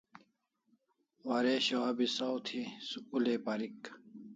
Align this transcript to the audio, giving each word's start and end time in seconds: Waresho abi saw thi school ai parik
Waresho 1.27 1.75
abi 1.89 2.05
saw 2.15 2.35
thi 2.47 2.61
school 2.89 3.25
ai 3.33 3.39
parik 3.45 3.79